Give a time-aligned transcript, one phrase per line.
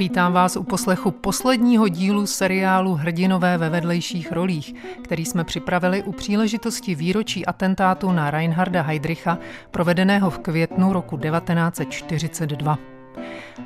[0.00, 6.12] Vítám vás u poslechu posledního dílu seriálu Hrdinové ve vedlejších rolích, který jsme připravili u
[6.12, 9.38] příležitosti výročí atentátu na Reinharda Heydricha,
[9.70, 12.78] provedeného v květnu roku 1942.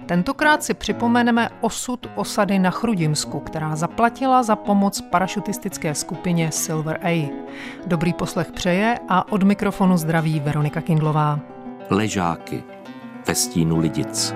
[0.07, 7.31] Tentokrát si připomeneme osud osady na Chrudimsku, která zaplatila za pomoc parašutistické skupině Silver A.
[7.87, 11.41] Dobrý poslech přeje a od mikrofonu zdraví Veronika Kindlová.
[11.91, 12.63] Ležáky
[13.27, 14.35] ve stínu Lidic.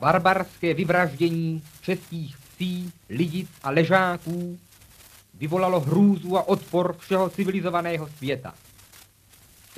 [0.00, 4.58] Barbarské vyvraždění českých psí, lidic a ležáků
[5.34, 8.54] vyvolalo hrůzu a odpor všeho civilizovaného světa.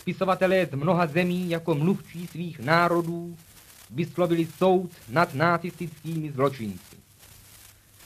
[0.00, 3.36] Spisovatelé z mnoha zemí jako mluvčí svých národů
[3.90, 6.96] vyslovili soud nad nacistickými zločinci.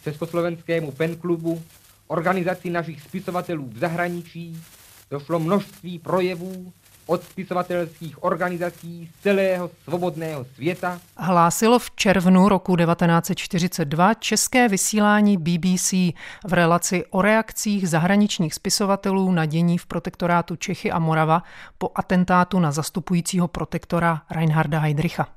[0.05, 1.63] Československému penklubu,
[2.07, 4.63] organizaci našich spisovatelů v zahraničí,
[5.11, 6.73] došlo množství projevů
[7.07, 11.01] od spisovatelských organizací z celého svobodného světa.
[11.17, 15.93] Hlásilo v červnu roku 1942 české vysílání BBC
[16.47, 21.43] v relaci o reakcích zahraničních spisovatelů na dění v protektorátu Čechy a Morava
[21.79, 25.29] po atentátu na zastupujícího protektora Reinharda Heydricha.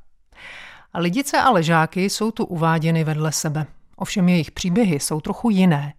[0.94, 3.66] Lidice a ležáky jsou tu uváděny vedle sebe.
[3.95, 5.94] Ovšem jejich příběhy jsou trochu jiné.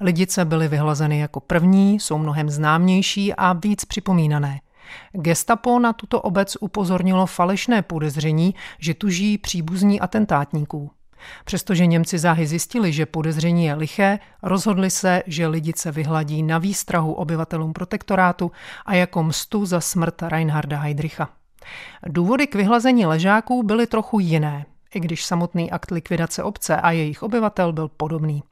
[0.00, 4.60] Lidice byly vyhlazeny jako první, jsou mnohem známější a víc připomínané.
[5.12, 10.90] Gestapo na tuto obec upozornilo falešné podezření, že tu žijí příbuzní atentátníků.
[11.44, 17.12] Přestože Němci záhy zjistili, že podezření je liché, rozhodli se, že lidice vyhladí na výstrahu
[17.12, 18.52] obyvatelům protektorátu
[18.86, 21.28] a jako mstu za smrt Reinharda Heydricha.
[22.06, 27.22] Důvody k vyhlazení ležáků byly trochu jiné, i když samotný akt likvidace obce a jejich
[27.22, 28.42] obyvatel byl podobný.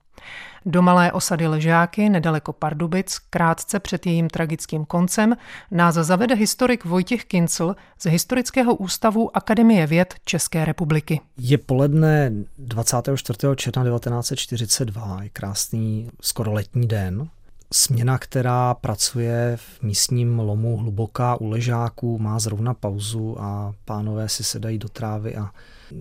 [0.66, 5.36] Do malé osady Ležáky, nedaleko Pardubic, krátce před jejím tragickým koncem,
[5.70, 11.20] nás zavede historik Vojtěch Kincl z Historického ústavu Akademie věd České republiky.
[11.38, 13.38] Je poledne 24.
[13.56, 17.28] června 1942, je krásný skoro letní den.
[17.72, 24.44] Směna, která pracuje v místním lomu hluboká u ležáků, má zrovna pauzu a pánové si
[24.44, 25.50] sedají do trávy a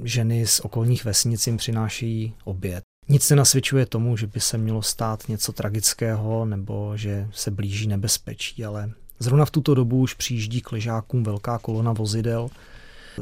[0.03, 2.83] ženy z okolních vesnic jim přinášejí oběd.
[3.11, 8.65] Nic nenasvědčuje tomu, že by se mělo stát něco tragického nebo že se blíží nebezpečí,
[8.65, 12.49] ale zrovna v tuto dobu už přijíždí k ležákům velká kolona vozidel.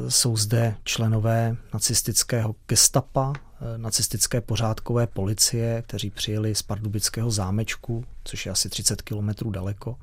[0.08, 3.32] Jsou zde členové nacistického gestapa,
[3.76, 9.96] nacistické pořádkové policie, kteří přijeli z Pardubického zámečku, což je asi 30 kilometrů daleko,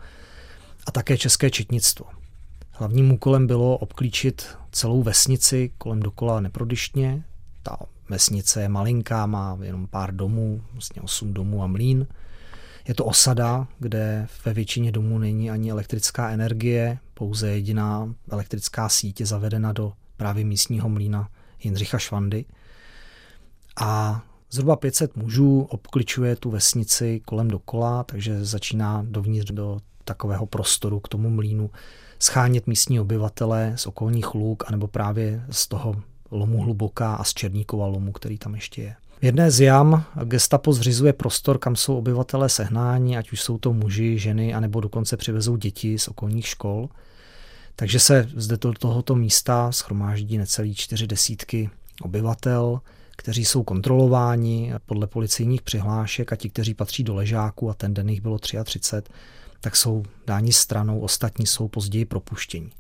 [0.87, 2.05] a také české četnictvo.
[2.71, 7.23] Hlavním úkolem bylo obklíčit celou vesnici kolem dokola neprodyštně.
[7.63, 7.77] Ta
[8.09, 12.07] vesnice je malinká, má jenom pár domů, vlastně osm domů a mlín.
[12.87, 19.19] Je to osada, kde ve většině domů není ani elektrická energie, pouze jediná elektrická síť
[19.19, 21.29] je zavedena do právě místního mlína
[21.63, 22.45] Jindřicha Švandy.
[23.81, 30.99] A zhruba 500 mužů obkličuje tu vesnici kolem dokola, takže začíná dovnitř do takového prostoru
[30.99, 31.69] k tomu mlínu
[32.19, 35.95] schánět místní obyvatele z okolních luk, anebo právě z toho
[36.31, 38.95] lomu Hluboká a z Černíkova lomu, který tam ještě je.
[39.19, 43.73] V jedné z jam gestapo zřizuje prostor, kam jsou obyvatelé sehnáni, ať už jsou to
[43.73, 46.89] muži, ženy, anebo dokonce přivezou děti z okolních škol.
[47.75, 51.69] Takže se zde do tohoto místa schromáždí necelý čtyři desítky
[52.01, 52.81] obyvatel,
[53.17, 58.09] kteří jsou kontrolováni podle policejních přihlášek a ti, kteří patří do ležáku a ten den
[58.09, 58.79] jich bylo 33,
[59.61, 62.71] tak jsou dáni stranou, ostatní jsou později propuštěni.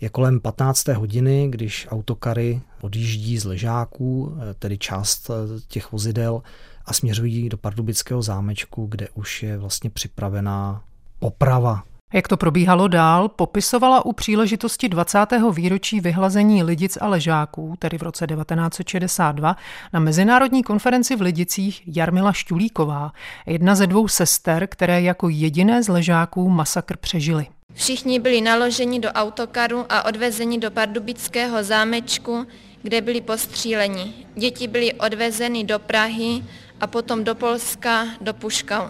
[0.00, 0.88] Je kolem 15.
[0.88, 6.42] hodiny, když autokary odjíždí z ležáků, eh, tedy část eh, těch vozidel,
[6.84, 10.82] a směřují do Pardubického zámečku, kde už je vlastně připravená
[11.20, 11.82] oprava
[12.12, 15.26] jak to probíhalo dál, popisovala u příležitosti 20.
[15.52, 19.56] výročí vyhlazení Lidic a Ležáků, tedy v roce 1962,
[19.92, 23.12] na mezinárodní konferenci v Lidicích Jarmila Šťulíková,
[23.46, 27.46] jedna ze dvou sester, které jako jediné z Ležáků masakr přežili.
[27.74, 32.46] Všichni byli naloženi do autokaru a odvezeni do pardubického zámečku,
[32.82, 34.26] kde byli postříleni.
[34.34, 36.44] Děti byly odvezeny do Prahy
[36.80, 38.88] a potom do Polska, do Puškau.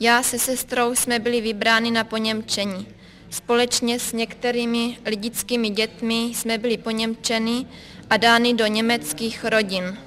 [0.00, 2.86] Já se sestrou jsme byli vybráni na poněmčení.
[3.30, 7.66] Společně s některými lidickými dětmi jsme byli poněmčeni
[8.10, 9.98] a dány do německých rodin.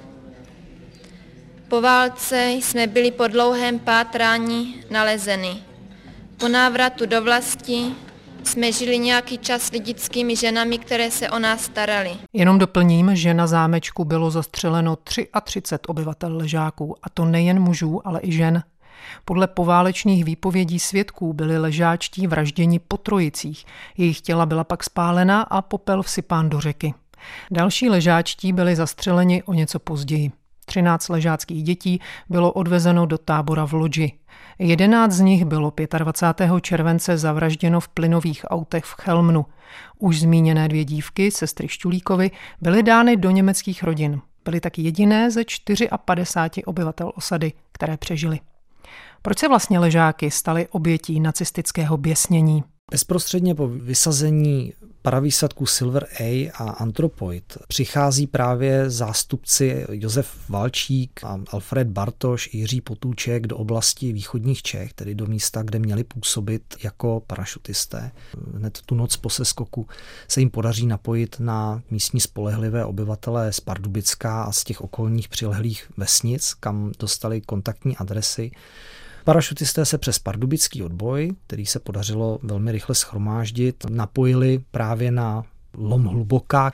[1.68, 5.69] Po válce jsme byli po dlouhém pátrání nalezeny.
[6.40, 7.86] Po návratu do vlasti
[8.44, 12.10] jsme žili nějaký čas s lidickými ženami, které se o nás starali.
[12.32, 18.20] Jenom doplním, že na zámečku bylo zastřeleno 33 obyvatel ležáků, a to nejen mužů, ale
[18.22, 18.62] i žen.
[19.24, 23.64] Podle poválečných výpovědí svědků byli ležáčtí vražděni po trojicích.
[23.96, 26.94] Jejich těla byla pak spálena a popel vsypán do řeky.
[27.50, 30.39] Další ležáčtí byli zastřeleni o něco později.
[30.70, 34.12] 13 ležáckých dětí bylo odvezeno do tábora v Lodži.
[34.58, 36.50] 11 z nich bylo 25.
[36.60, 39.46] července zavražděno v plynových autech v Chelmnu.
[39.98, 42.30] Už zmíněné dvě dívky, sestry Šťulíkovi,
[42.60, 44.20] byly dány do německých rodin.
[44.44, 45.44] Byly tak jediné ze
[46.04, 48.38] 54 obyvatel osady, které přežili.
[49.22, 52.64] Proč se vlastně ležáky staly obětí nacistického běsnění?
[52.90, 54.72] Bezprostředně po vysazení
[55.02, 63.46] paravýsadku Silver A a Anthropoid přichází právě zástupci Josef Valčík a Alfred Bartoš Jiří Potůček
[63.46, 68.12] do oblasti východních Čech, tedy do místa, kde měli působit jako parašutisté.
[68.54, 69.86] Hned tu noc po seskoku
[70.28, 75.90] se jim podaří napojit na místní spolehlivé obyvatele z Pardubická a z těch okolních přilehlých
[75.96, 78.50] vesnic, kam dostali kontaktní adresy.
[79.24, 85.44] Parašutisté se přes pardubický odboj, který se podařilo velmi rychle schromáždit, napojili právě na
[85.74, 86.72] lom hluboká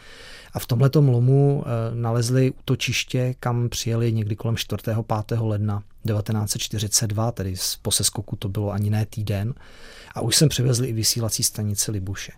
[0.52, 4.82] a v tomhle lomu eh, nalezli útočiště, kam přijeli někdy kolem 4.
[5.26, 5.38] 5.
[5.40, 9.54] ledna 1942, tedy po seskoku to bylo ani ne týden,
[10.14, 12.32] a už sem přivezli i vysílací stanici Libuše.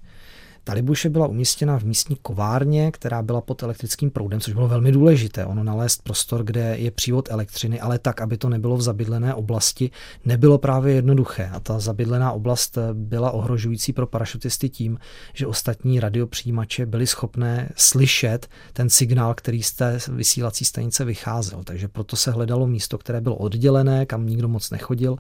[0.69, 4.93] Ta Libuše byla umístěna v místní kovárně, která byla pod elektrickým proudem, což bylo velmi
[4.93, 5.47] důležité.
[5.47, 9.91] Ono nalézt prostor, kde je přívod elektřiny, ale tak, aby to nebylo v zabydlené oblasti,
[10.25, 11.51] nebylo právě jednoduché.
[11.53, 14.99] A ta zabydlená oblast byla ohrožující pro parašutisty tím,
[15.35, 21.65] že ostatní radiopřijímače byly schopné slyšet ten signál, který z té vysílací stanice vycházel.
[21.65, 25.17] Takže proto se hledalo místo, které bylo oddělené, kam nikdo moc nechodil.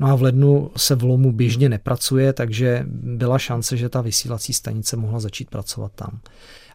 [0.00, 4.52] No a v lednu se v lomu běžně nepracuje, takže byla šance, že ta vysílací
[4.52, 6.20] stanice stanice mohla začít pracovat tam.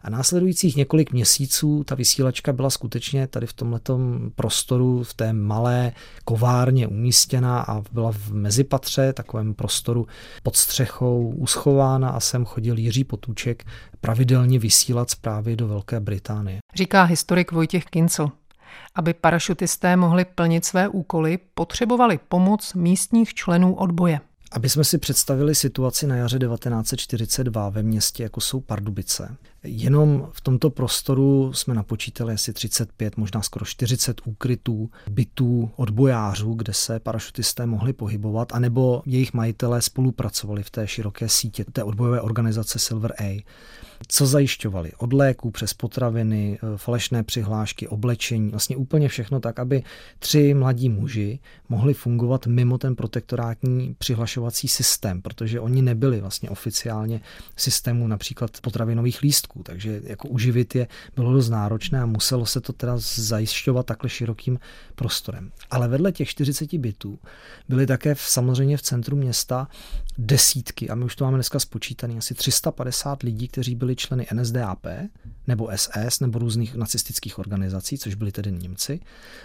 [0.02, 4.00] A následujících několik měsíců ta vysílačka byla skutečně tady v tomto
[4.34, 5.92] prostoru, v té malé
[6.24, 10.06] kovárně umístěna a byla v mezipatře, takovém prostoru
[10.42, 13.64] pod střechou uschována a sem chodil Jiří Potůček
[14.00, 16.58] pravidelně vysílat zprávy do Velké Británie.
[16.74, 18.30] Říká historik Vojtěch Kincel.
[18.94, 24.20] Aby parašutisté mohli plnit své úkoly, potřebovali pomoc místních členů odboje.
[24.52, 30.40] Aby jsme si představili situaci na jaře 1942 ve městě, jako jsou Pardubice, jenom v
[30.40, 37.66] tomto prostoru jsme napočítali asi 35, možná skoro 40 úkrytů, bytů odbojářů, kde se parašutisté
[37.66, 43.44] mohli pohybovat, anebo jejich majitelé spolupracovali v té široké sítě té odbojové organizace Silver A.
[44.08, 44.92] Co zajišťovali?
[44.98, 49.82] Od léků přes potraviny, eh, falešné přihlášky, oblečení, vlastně úplně všechno tak, aby
[50.18, 57.20] tři mladí muži mohli fungovat mimo ten protektorátní přihlašovací systém, protože oni nebyli vlastně oficiálně
[57.56, 60.86] systému například potravinových lístků, takže jako uživit je
[61.16, 64.58] bylo dost náročné a muselo se to teda zajišťovat takhle širokým
[64.94, 65.50] prostorem.
[65.70, 67.18] Ale vedle těch 40 bytů
[67.68, 69.68] byly také v, samozřejmě v centru města
[70.18, 74.86] desítky, a my už to máme dneska spočítaný, asi 350 lidí, kteří byli členy NSDAP,
[75.46, 79.00] nebo SS, nebo různých nacistických organizací, což byli tedy Němci.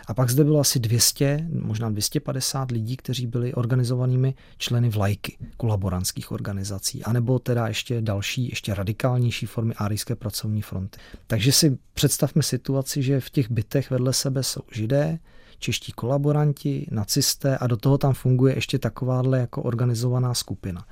[0.07, 6.31] A pak zde bylo asi 200, možná 250 lidí, kteří byli organizovanými členy vlajky kolaborantských
[6.31, 10.99] organizací, anebo teda ještě další, ještě radikálnější formy Árijské pracovní fronty.
[11.27, 15.19] Takže si představme situaci, že v těch bytech vedle sebe jsou židé,
[15.59, 20.85] čeští kolaboranti, nacisté a do toho tam funguje ještě takováhle jako organizovaná skupina.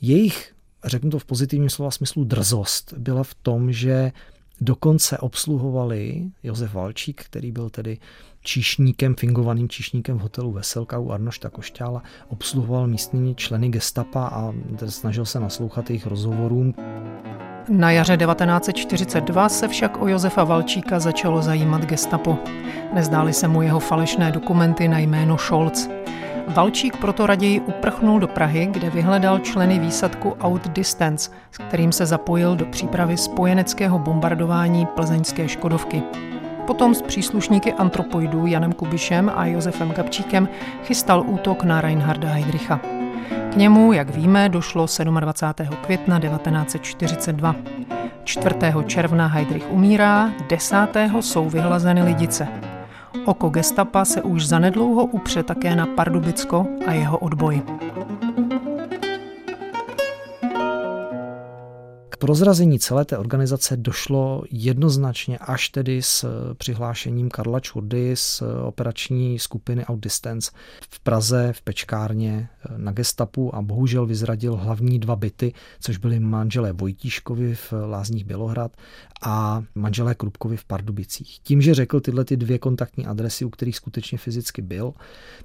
[0.00, 0.54] Jejich,
[0.84, 4.12] řeknu to v pozitivním slova smyslu, drzost byla v tom, že
[4.60, 7.98] dokonce obsluhovali Josef Valčík, který byl tedy
[8.42, 14.52] číšníkem, fingovaným číšníkem v hotelu Veselka u Arnošta Košťála, obsluhoval místní členy gestapa a
[14.86, 16.74] snažil se naslouchat jejich rozhovorům.
[17.68, 22.38] Na jaře 1942 se však o Josefa Valčíka začalo zajímat gestapo.
[22.94, 25.88] Nezdály se mu jeho falešné dokumenty na jméno Scholz.
[26.48, 32.56] Valčík proto raději uprchnul do Prahy, kde vyhledal členy výsadku Outdistance, s kterým se zapojil
[32.56, 36.02] do přípravy spojeneckého bombardování plzeňské Škodovky.
[36.66, 40.48] Potom s příslušníky antropoidů Janem Kubišem a Josefem Kapčíkem
[40.84, 42.80] chystal útok na Reinharda Heydricha.
[43.52, 44.86] K němu, jak víme, došlo
[45.20, 45.76] 27.
[45.82, 47.54] května 1942.
[48.24, 48.54] 4.
[48.86, 50.76] června Heydrich umírá, 10.
[51.20, 52.48] jsou vyhlazeny lidice.
[53.24, 57.62] Oko gestapa se už zanedlouho upře také na Pardubicko a jeho odboj.
[62.18, 69.86] Prozrazení celé té organizace došlo jednoznačně až tedy s přihlášením Karla Čurdy z operační skupiny
[69.86, 70.50] Outdistance
[70.90, 76.20] v Praze v Pečkárně eh, na gestapu a bohužel vyzradil hlavní dva byty, což byly
[76.20, 78.72] manželé Vojtíškovi v Lázních Bělohrad
[79.22, 81.38] a manželé Krupkovi v Pardubicích.
[81.42, 84.94] Tím, že řekl tyhle ty dvě kontaktní adresy, u kterých skutečně fyzicky byl,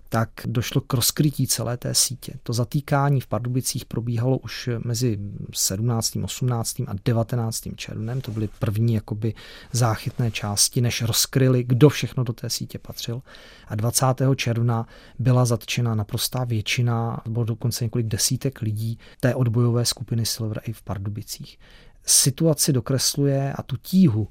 [0.10, 2.34] tak došlo k rozkrytí celé té sítě.
[2.44, 5.20] To zatýkání v Pardubicích probíhalo už mezi
[5.54, 6.18] 17.
[6.24, 6.80] 18 18.
[6.88, 7.64] a 19.
[7.76, 8.22] červnem.
[8.22, 9.34] To byly první jakoby
[9.72, 13.22] záchytné části, než rozkryli, kdo všechno do té sítě patřil.
[13.68, 14.06] A 20.
[14.36, 14.88] června
[15.20, 20.82] byla zatčena naprostá většina, bylo dokonce několik desítek lidí té odbojové skupiny Silver i v
[20.82, 21.60] Pardubicích.
[22.06, 24.28] Situaci dokresluje a tu tíhu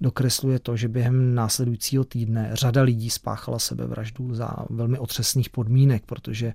[0.00, 6.52] dokresluje to, že během následujícího týdne řada lidí spáchala sebevraždu za velmi otřesných podmínek, protože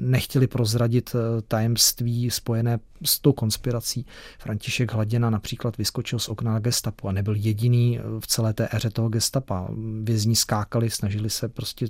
[0.00, 4.06] nechtěli prozradit eh, tajemství spojené s tou konspirací.
[4.38, 8.90] František Hladěna například vyskočil z okna gestapu a nebyl jediný eh, v celé té éře
[8.90, 9.68] toho gestapa.
[10.02, 11.86] Vězni skákali, snažili se prostě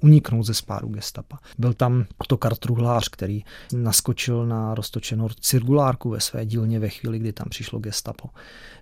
[0.00, 1.38] uniknout ze spáru gestapa.
[1.58, 3.44] Byl tam Otokar Truhlář, který
[3.74, 8.28] naskočil na roztočenou cirkulárku ve své dílně ve chvíli, kdy tam přišlo gestapo.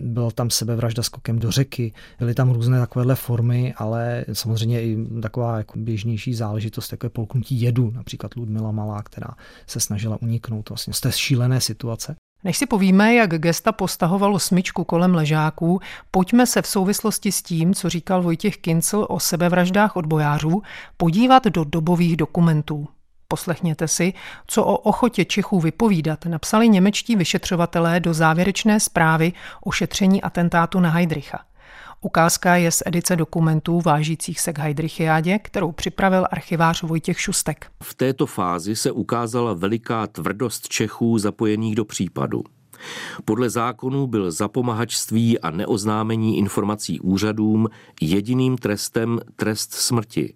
[0.00, 5.58] Byl tam sebevražda skokem do řeky, byly tam různé takovéhle formy, ale samozřejmě i taková
[5.58, 9.30] jako běžnější záležitost, jako je polknutí jedu, například Ludmila Malá, která
[9.66, 12.16] se snažila uniknout vlastně z té šílené situace.
[12.44, 15.80] Než si povíme, jak gesta postahovalo smyčku kolem ležáků,
[16.10, 20.62] pojďme se v souvislosti s tím, co říkal Vojtěch Kincel o sebevraždách odbojářů,
[20.96, 22.88] podívat do dobových dokumentů.
[23.32, 24.12] Poslechněte si,
[24.46, 29.32] co o ochotě Čechů vypovídat napsali němečtí vyšetřovatelé do závěrečné zprávy
[29.64, 31.38] o šetření atentátu na Heidricha.
[32.00, 37.66] Ukázka je z edice dokumentů vážících se k Heidrichiádě, kterou připravil archivář Vojtěch Šustek.
[37.82, 42.44] V této fázi se ukázala veliká tvrdost Čechů zapojených do případu.
[43.24, 47.68] Podle zákonů byl zapomahačství a neoznámení informací úřadům
[48.00, 50.34] jediným trestem trest smrti.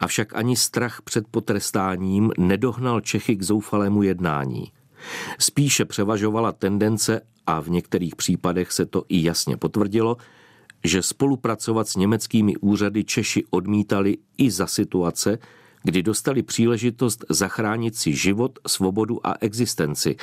[0.00, 4.72] Avšak ani strach před potrestáním nedohnal Čechy k zoufalému jednání.
[5.38, 10.16] Spíše převažovala tendence, a v některých případech se to i jasně potvrdilo,
[10.84, 15.38] že spolupracovat s německými úřady Češi odmítali i za situace,
[15.82, 20.16] kdy dostali příležitost zachránit si život, svobodu a existenci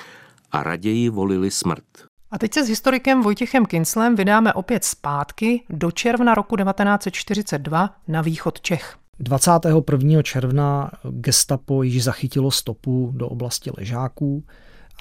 [0.51, 1.83] a raději volili smrt.
[2.31, 8.21] A teď se s historikem Vojtěchem Kinslem vydáme opět zpátky do června roku 1942 na
[8.21, 8.97] východ Čech.
[9.19, 10.21] 21.
[10.23, 14.43] června gestapo již zachytilo stopu do oblasti Ležáků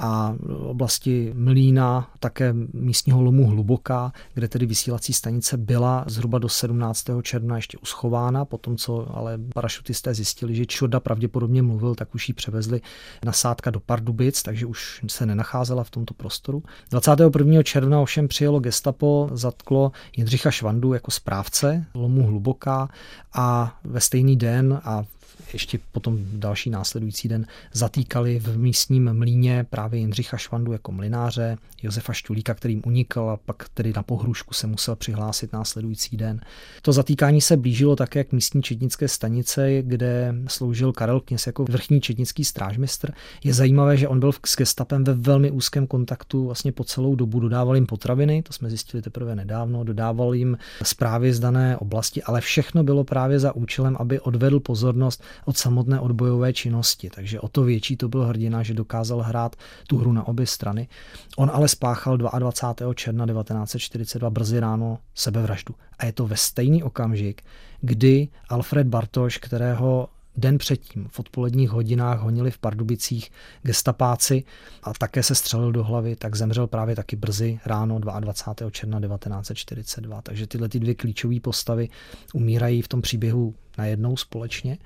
[0.01, 0.35] a
[0.67, 7.05] oblasti Mlína, také místního lomu Hluboká, kde tedy vysílací stanice byla zhruba do 17.
[7.23, 12.35] června ještě uschována, potom co ale parašutisté zjistili, že Čoda pravděpodobně mluvil, tak už ji
[12.35, 12.81] převezli
[13.25, 16.63] nasádka do Pardubic, takže už se nenacházela v tomto prostoru.
[16.91, 17.63] 21.
[17.63, 22.89] června ovšem přijelo gestapo, zatklo Jindřicha Švandu jako správce lomu Hluboká
[23.35, 25.05] a ve stejný den a
[25.53, 32.13] ještě potom další následující den zatýkali v místním mlíně právě Jindřicha Švandu jako mlináře, Josefa
[32.13, 36.41] Štulíka, kterým unikl a pak tedy na pohrušku se musel přihlásit následující den.
[36.83, 42.01] To zatýkání se blížilo také k místní četnické stanice, kde sloužil Karel Kněz jako vrchní
[42.01, 43.13] četnický strážmistr.
[43.45, 47.41] Je zajímavé, že on byl s gestapem ve velmi úzkém kontaktu vlastně po celou dobu.
[47.41, 52.41] Dodával jim potraviny, to jsme zjistili teprve nedávno, dodával jim zprávy z dané oblasti, ale
[52.41, 57.11] všechno bylo právě za účelem, aby odvedl pozornost od samotné odbojové činnosti.
[57.11, 60.89] Takže o to větší to byl hrdina, že dokázal hrát tu hru na obě strany.
[61.37, 62.95] On ale spáchal 22.
[62.95, 65.75] června 1942 brzy ráno sebevraždu.
[65.99, 67.43] A je to ve stejný okamžik,
[67.81, 73.31] kdy Alfred Bartoš, kterého Den předtím v odpoledních hodinách honili v Pardubicích
[73.63, 74.45] gestapáci
[74.83, 78.71] a také se střelil do hlavy, tak zemřel právě taky brzy ráno 22.
[78.71, 80.23] června 1942.
[80.23, 81.89] Takže tyhle ty dvě klíčové postavy
[82.35, 84.79] umírají v tom příběhu najednou společně.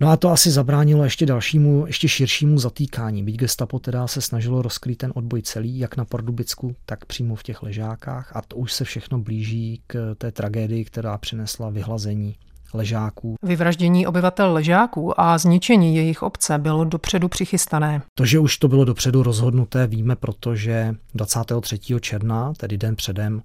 [0.00, 3.24] No a to asi zabránilo ještě dalšímu, ještě širšímu zatýkání.
[3.24, 7.42] Byť gestapo teda se snažilo rozkrýt ten odboj celý, jak na Pardubicku, tak přímo v
[7.42, 12.36] těch ležákách a to už se všechno blíží k té tragédii, která přinesla vyhlazení
[12.74, 13.36] ležáků.
[13.42, 18.02] Vyvraždění obyvatel ležáků a zničení jejich obce bylo dopředu přichystané.
[18.14, 21.78] To, že už to bylo dopředu rozhodnuté, víme, protože 23.
[22.00, 23.42] června, tedy den předem,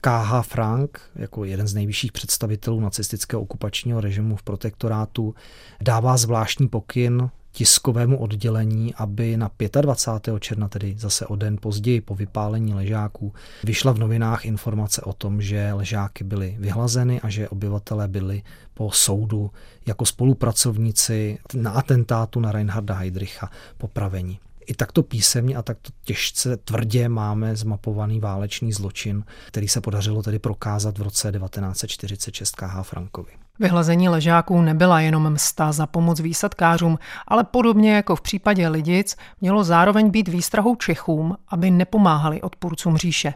[0.00, 0.42] K.H.
[0.42, 5.34] Frank, jako jeden z nejvyšších představitelů nacistického okupačního režimu v protektorátu,
[5.82, 10.40] dává zvláštní pokyn tiskovému oddělení, aby na 25.
[10.40, 13.32] června, tedy zase o den později po vypálení ležáků,
[13.64, 18.42] vyšla v novinách informace o tom, že ležáky byly vyhlazeny a že obyvatelé byli
[18.74, 19.50] po soudu
[19.86, 24.38] jako spolupracovníci na atentátu na Reinharda Heydricha popraveni.
[24.66, 30.38] I takto písemně a takto těžce tvrdě máme zmapovaný válečný zločin, který se podařilo tedy
[30.38, 32.82] prokázat v roce 1946 K.H.
[32.82, 33.43] Frankovi.
[33.58, 39.64] Vyhlazení ležáků nebyla jenom msta za pomoc výsadkářům, ale podobně jako v případě Lidic mělo
[39.64, 43.34] zároveň být výstrahou Čechům, aby nepomáhali odpůrcům říše.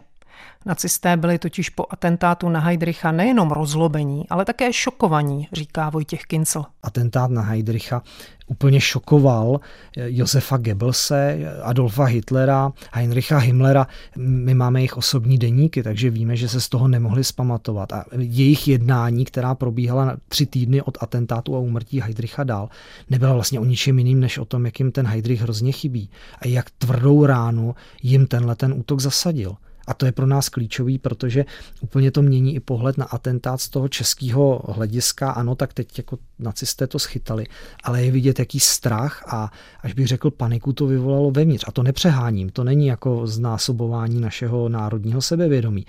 [0.65, 6.65] Nacisté byli totiž po atentátu na Heidricha nejenom rozlobení, ale také šokovaní, říká Vojtěch Kincel.
[6.83, 8.03] Atentát na Heidricha
[8.47, 9.59] úplně šokoval
[9.95, 13.87] Josefa Goebbelse, Adolfa Hitlera, Heinricha Himmlera.
[14.17, 17.93] My máme jejich osobní deníky, takže víme, že se z toho nemohli spamatovat.
[17.93, 22.69] A jejich jednání, která probíhala tři týdny od atentátu a úmrtí Heidricha dál,
[23.09, 26.47] nebyla vlastně o ničem jiným, než o tom, jak jim ten Heidrich hrozně chybí a
[26.47, 29.55] jak tvrdou ránu jim tenhle ten útok zasadil.
[29.89, 31.45] A to je pro nás klíčový, protože
[31.81, 35.31] úplně to mění i pohled na atentát z toho českého hlediska.
[35.31, 37.45] Ano, tak teď jako nacisté to schytali,
[37.83, 41.65] ale je vidět, jaký strach a až bych řekl paniku to vyvolalo vevnitř.
[41.67, 45.85] A to nepřeháním, to není jako znásobování našeho národního sebevědomí.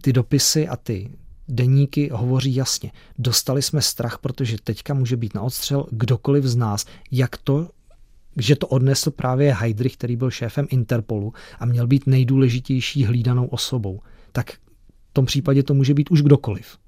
[0.00, 1.10] Ty dopisy a ty
[1.48, 2.92] deníky hovoří jasně.
[3.18, 6.86] Dostali jsme strach, protože teďka může být na odstřel kdokoliv z nás.
[7.10, 7.68] Jak to,
[8.36, 14.00] že to odnesl právě Heidrich, který byl šéfem Interpolu a měl být nejdůležitější hlídanou osobou.
[14.32, 14.52] Tak
[15.10, 16.78] v tom případě to může být už kdokoliv.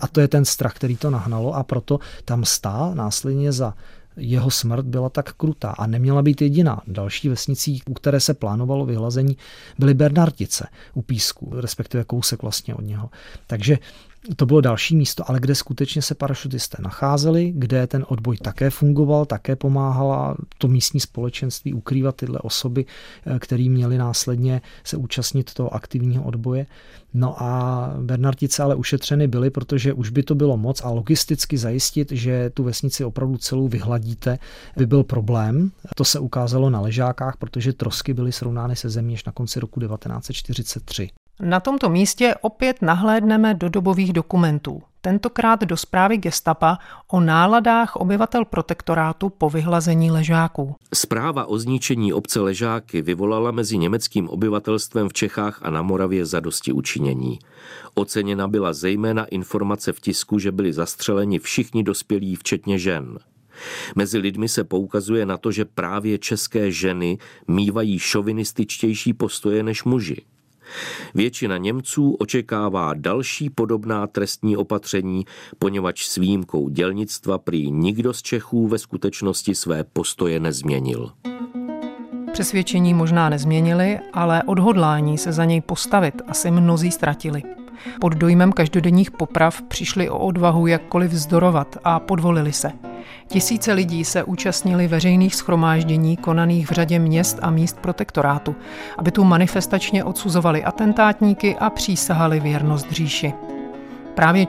[0.00, 3.74] A to je ten strach, který to nahnalo a proto tam stá následně za
[4.16, 6.82] jeho smrt byla tak krutá a neměla být jediná.
[6.86, 9.36] Další vesnicí, u které se plánovalo vyhlazení,
[9.78, 13.10] byly Bernardice u Písku, respektive kousek vlastně od něho.
[13.46, 13.78] Takže
[14.36, 19.24] to bylo další místo, ale kde skutečně se parašutisté nacházeli, kde ten odboj také fungoval,
[19.24, 22.84] také pomáhala to místní společenství ukrývat tyhle osoby,
[23.26, 26.66] eh, které měly následně se účastnit toho aktivního odboje.
[27.14, 32.12] No a Bernardice ale ušetřeny byly, protože už by to bylo moc a logisticky zajistit,
[32.12, 34.38] že tu vesnici opravdu celou vyhladíte,
[34.76, 35.70] by byl problém.
[35.96, 39.80] To se ukázalo na ležákách, protože trosky byly srovnány se zemí až na konci roku
[39.80, 41.10] 1943.
[41.42, 46.78] Na tomto místě opět nahlédneme do dobových dokumentů, tentokrát do zprávy gestapa
[47.08, 50.74] o náladách obyvatel protektorátu po vyhlazení ležáků.
[50.94, 56.72] Zpráva o zničení obce Ležáky vyvolala mezi německým obyvatelstvem v Čechách a na Moravě zadosti
[56.72, 57.38] učinění.
[57.94, 63.18] Oceněna byla zejména informace v tisku, že byli zastřeleni všichni dospělí, včetně žen.
[63.94, 67.18] Mezi lidmi se poukazuje na to, že právě české ženy
[67.48, 70.22] mývají šovinističtější postoje než muži.
[71.14, 75.24] Většina Němců očekává další podobná trestní opatření,
[75.58, 81.10] poněvadž s výjimkou dělnictva prý nikdo z Čechů ve skutečnosti své postoje nezměnil.
[82.32, 87.42] Přesvědčení možná nezměnili, ale odhodlání se za něj postavit asi mnozí ztratili.
[88.00, 92.89] Pod dojmem každodenních poprav přišli o odvahu jakkoliv vzdorovat a podvolili se.
[93.32, 98.56] Tisíce lidí se účastnili veřejných schromáždění konaných v řadě měst a míst protektorátu,
[98.98, 103.32] aby tu manifestačně odsuzovali atentátníky a přísahali věrnost říši.
[104.14, 104.46] Právě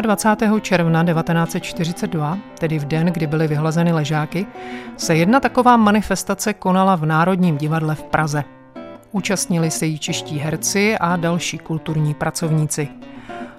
[0.00, 0.60] 24.
[0.60, 4.46] června 1942, tedy v den, kdy byly vyhlazeny ležáky,
[4.96, 8.44] se jedna taková manifestace konala v Národním divadle v Praze.
[9.10, 12.88] Účastnili se jí čeští herci a další kulturní pracovníci.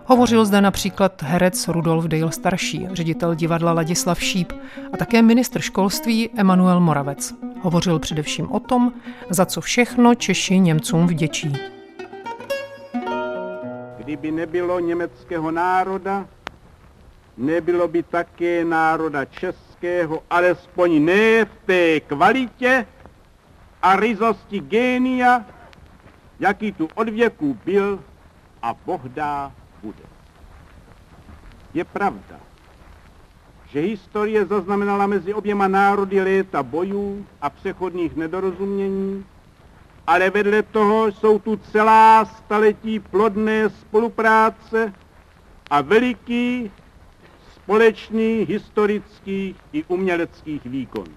[0.06, 4.54] Hovořil zde například herec Rudolf Dale starší, ředitel divadla Ladislav Šíp
[4.94, 7.34] a také ministr školství Emanuel Moravec.
[7.62, 8.94] Hovořil především o tom,
[9.30, 11.54] za co všechno Češi Němcům vděčí.
[13.98, 16.28] Kdyby nebylo německého národa,
[17.38, 22.88] nebylo by také národa českého, alespoň ne v té kvalitě
[23.82, 25.46] a ryzosti génia,
[26.40, 28.00] jaký tu od věku byl
[28.62, 29.63] a bohdá bude.
[31.74, 32.40] Je pravda,
[33.66, 39.26] že historie zaznamenala mezi oběma národy léta bojů a přechodných nedorozumění,
[40.08, 44.94] ale vedle toho jsou tu celá staletí plodné spolupráce
[45.70, 46.72] a veliký
[47.56, 51.16] společný historických i uměleckých výkonů.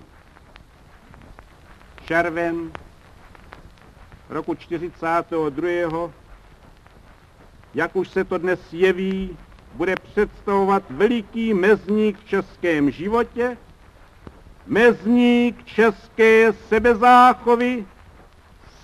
[2.06, 2.70] Červen
[4.28, 6.10] roku 42
[7.74, 9.36] jak už se to dnes jeví,
[9.76, 13.56] bude představovat veliký mezník v českém životě,
[14.66, 17.86] mezník české sebezáchovy,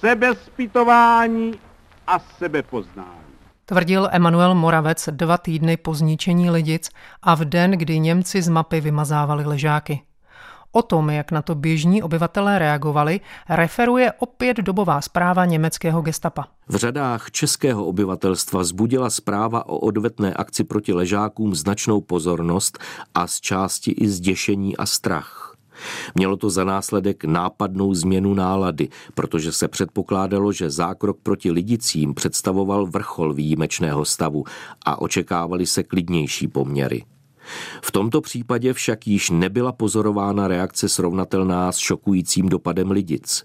[0.00, 1.52] sebespytování
[2.06, 3.22] a sebepoznání.
[3.66, 6.90] Tvrdil Emanuel Moravec dva týdny po zničení Lidic
[7.22, 10.00] a v den, kdy Němci z mapy vymazávali ležáky.
[10.72, 16.48] O tom, jak na to běžní obyvatelé reagovali, referuje opět dobová zpráva německého gestapa.
[16.68, 22.78] V řadách českého obyvatelstva zbudila zpráva o odvetné akci proti ležákům značnou pozornost
[23.14, 25.56] a z části i zděšení a strach.
[26.14, 32.86] Mělo to za následek nápadnou změnu nálady, protože se předpokládalo, že zákrok proti lidicím představoval
[32.86, 34.44] vrchol výjimečného stavu
[34.86, 37.04] a očekávali se klidnější poměry.
[37.82, 43.44] V tomto případě však již nebyla pozorována reakce srovnatelná s šokujícím dopadem lidic.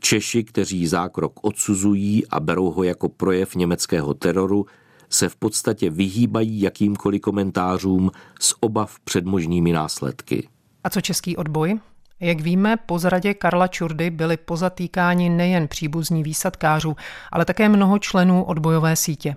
[0.00, 4.66] Češi, kteří zákrok odsuzují a berou ho jako projev německého teroru,
[5.10, 10.48] se v podstatě vyhýbají jakýmkoliv komentářům s obav před možnými následky.
[10.84, 11.78] A co český odboj?
[12.20, 16.96] Jak víme, po zradě Karla Čurdy byli pozatýkáni nejen příbuzní výsadkářů,
[17.32, 19.36] ale také mnoho členů odbojové sítě.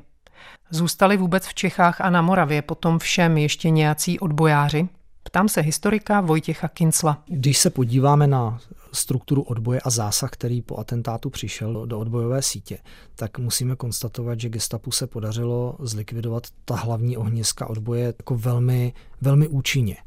[0.69, 4.89] Zůstali vůbec v Čechách a na Moravě potom všem ještě nějací odbojáři?
[5.23, 7.23] Ptám se historika Vojtěcha Kincla.
[7.27, 8.59] Když se podíváme na
[8.91, 12.77] strukturu odboje a zásah, který po atentátu přišel do odbojové sítě,
[13.15, 19.47] tak musíme konstatovat, že gestapu se podařilo zlikvidovat ta hlavní ohniska odboje jako velmi, velmi
[19.47, 19.97] účinně.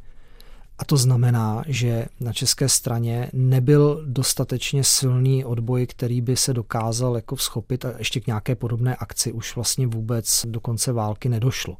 [0.78, 7.16] A to znamená, že na české straně nebyl dostatečně silný odboj, který by se dokázal
[7.16, 11.76] jako schopit a ještě k nějaké podobné akci už vlastně vůbec do konce války nedošlo.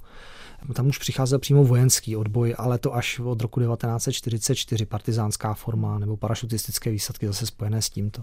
[0.74, 6.16] Tam už přicházel přímo vojenský odboj, ale to až od roku 1944, partizánská forma nebo
[6.16, 8.22] parašutistické výsadky zase spojené s tímto.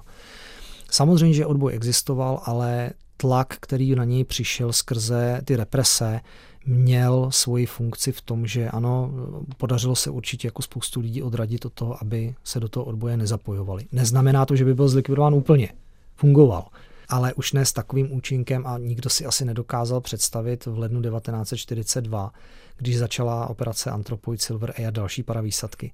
[0.92, 6.22] Samozřejmě, že odboj existoval, ale tlak, který na něj přišel skrze ty represe,
[6.66, 9.12] měl svoji funkci v tom, že ano,
[9.58, 13.86] podařilo se určitě jako spoustu lidí odradit od toho, aby se do toho odboje nezapojovali.
[13.92, 15.74] Neznamená to, že by byl zlikvidován úplně.
[16.16, 16.68] Fungoval.
[17.10, 22.32] Ale už ne s takovým účinkem a nikdo si asi nedokázal představit v lednu 1942,
[22.78, 25.92] když začala operace Anthropoid Silver A další paravýsadky,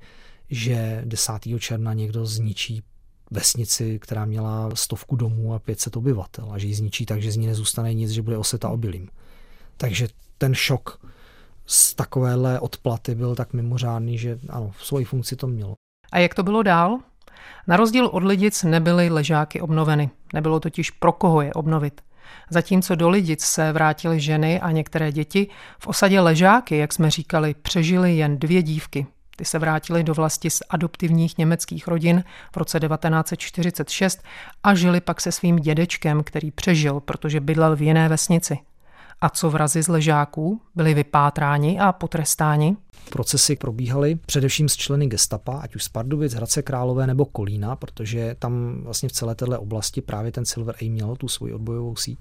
[0.50, 1.34] že 10.
[1.60, 2.84] června někdo zničí
[3.32, 7.38] vesnici, která měla stovku domů a 500 obyvatel a že ji zničí tak, že z
[7.38, 9.10] ní nezůstane nic, že bude oseta obilím.
[9.78, 10.08] Takže
[10.42, 11.00] ten šok
[11.66, 15.74] z takovéhle odplaty byl tak mimořádný, že ano, v svoji funkci to mělo.
[16.12, 17.00] A jak to bylo dál?
[17.68, 20.10] Na rozdíl od lidic nebyly ležáky obnoveny.
[20.34, 22.02] Nebylo totiž pro koho je obnovit.
[22.50, 25.48] Zatímco do lidic se vrátily ženy a některé děti,
[25.80, 29.08] v osadě ležáky, jak jsme říkali, přežily jen dvě dívky.
[29.36, 32.24] Ty se vrátily do vlasti z adoptivních německých rodin
[32.54, 34.24] v roce 1946
[34.64, 38.58] a žili pak se svým dědečkem, který přežil, protože bydlel v jiné vesnici.
[39.22, 40.62] A co vrazi z ležáků?
[40.76, 42.78] Byli vypátráni a potrestáni?
[43.10, 48.36] Procesy probíhaly především s členy gestapa, ať už z Pardubic, Hradce Králové nebo Kolína, protože
[48.40, 52.20] tam vlastně v celé této oblasti právě ten Silver A měl tu svoji odbojovou síť.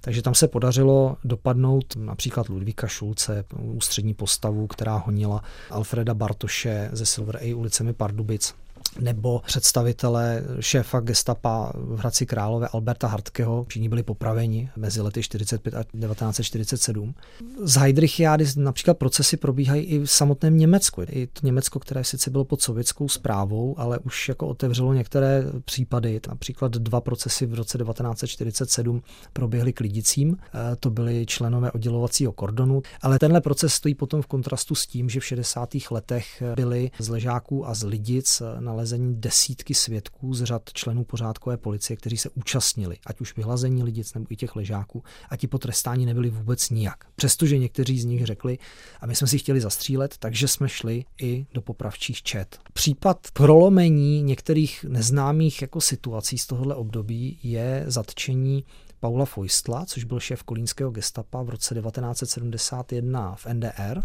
[0.00, 7.06] Takže tam se podařilo dopadnout například Ludvíka Šulce, ústřední postavu, která honila Alfreda Bartoše ze
[7.06, 8.54] Silver A ulicemi Pardubic
[9.00, 15.74] nebo představitelé šéfa gestapa v Hradci Králové Alberta Hartkeho, všichni byli popraveni mezi lety 45
[15.74, 17.14] a 1947.
[17.62, 21.02] Z Heidrichiády například procesy probíhají i v samotném Německu.
[21.08, 26.20] I to Německo, které sice bylo pod sovětskou zprávou, ale už jako otevřelo některé případy.
[26.28, 29.02] Například dva procesy v roce 1947
[29.32, 30.36] proběhly k lidicím.
[30.72, 32.82] E, to byly členové oddělovacího kordonu.
[33.02, 35.68] Ale tenhle proces stojí potom v kontrastu s tím, že v 60.
[35.90, 41.56] letech byly z ležáků a z lidic nalezeny nalezení desítky svědků z řad členů pořádkové
[41.56, 46.06] policie, kteří se účastnili, ať už vyhlazení lidic nebo i těch ležáků, a ti potrestáni
[46.06, 47.04] nebyli vůbec nijak.
[47.16, 48.58] Přestože někteří z nich řekli,
[49.00, 52.58] a my jsme si chtěli zastřílet, takže jsme šli i do popravčích čet.
[52.72, 58.64] Případ prolomení některých neznámých jako situací z tohohle období je zatčení
[59.00, 64.02] Paula Foistla, což byl šéf kolínského gestapa v roce 1971 v NDR,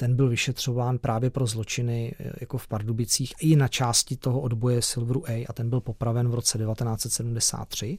[0.00, 4.82] ten byl vyšetřován právě pro zločiny eh, jako v Pardubicích i na části toho odboje
[4.82, 7.98] Silveru A a ten byl popraven v roce 1973.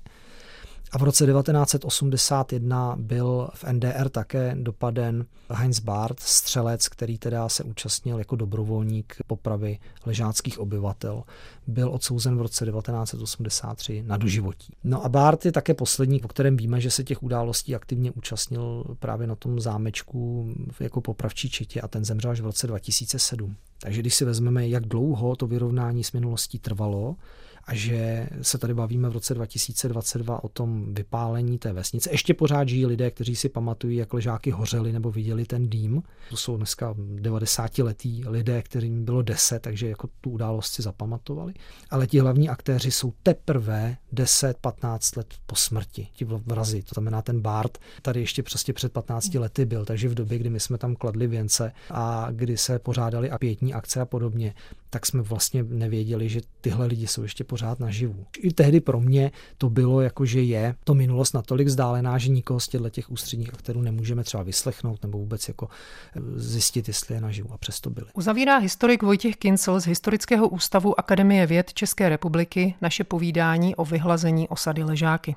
[0.92, 7.64] A v roce 1981 byl v NDR také dopaden Heinz Barth, střelec, který teda se
[7.64, 11.24] účastnil jako dobrovolník popravy ležáckých obyvatel.
[11.68, 14.74] Byl odsouzen v roce 1983 na doživotí.
[14.84, 18.84] No a Barth je také poslední, o kterém víme, že se těch událostí aktivně účastnil
[19.00, 20.50] právě na tom zámečku
[20.80, 23.56] jako popravčí četě a ten zemřel až v roce 2007.
[23.80, 27.16] Takže když si vezmeme, jak dlouho to vyrovnání s minulostí trvalo,
[27.64, 32.12] a že se tady bavíme v roce 2022 o tom vypálení té vesnice.
[32.12, 36.04] Ještě pořád žijí lidé, kteří si pamatují, jak ležáky hořely nebo viděli ten dým.
[36.30, 41.54] To jsou dneska 90 letý lidé, kterým bylo 10, takže jako tu událost si zapamatovali.
[41.90, 46.84] Ale ti hlavní aktéři jsou teprve 10-15 let po smrti, ti vrazi.
[46.84, 50.50] To znamená, ten Bart tady ještě přesně před 15 lety byl, takže v době, kdy
[50.50, 54.54] my jsme tam kladli věnce a kdy se pořádali a pětní akce a podobně,
[54.94, 58.26] tak jsme vlastně nevěděli, že tyhle lidi jsou ještě pořád naživu.
[58.38, 62.60] I tehdy pro mě to bylo jako, že je to minulost natolik vzdálená, že nikoho
[62.60, 65.68] z těchto těch ústředních aktérů nemůžeme třeba vyslechnout nebo vůbec jako
[66.16, 68.08] eh, zjistit, jestli je naživu a přesto byli.
[68.14, 74.50] Uzavírá historik Vojtěch Kincel z Historického ústavu Akademie věd České republiky naše povídání o vyhlazení
[74.50, 75.36] osady Ležáky.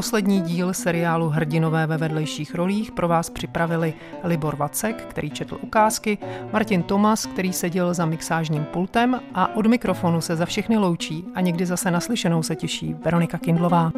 [0.00, 6.18] Poslední díl seriálu Hrdinové ve vedlejších rolích pro vás připravili Libor Vacek, který četl ukázky,
[6.52, 11.40] Martin Tomas, který seděl za mixážním pultem a od mikrofonu se za všechny loučí a
[11.40, 13.92] někdy zase naslyšenou se těší Veronika Kindlová.